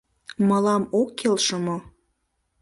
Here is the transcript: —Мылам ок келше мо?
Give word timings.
—Мылам 0.47 0.83
ок 1.01 1.09
келше 1.19 1.55
мо? 1.65 1.77